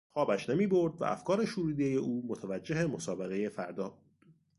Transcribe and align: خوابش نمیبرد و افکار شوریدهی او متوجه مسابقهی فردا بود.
خوابش 0.13 0.49
نمیبرد 0.49 1.01
و 1.01 1.03
افکار 1.03 1.45
شوریدهی 1.45 1.95
او 1.95 2.23
متوجه 2.27 2.85
مسابقهی 2.85 3.49
فردا 3.49 3.89
بود. 3.89 4.15